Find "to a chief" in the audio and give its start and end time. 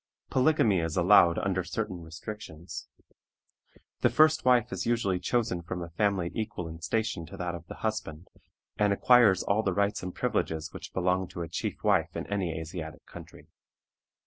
11.27-11.83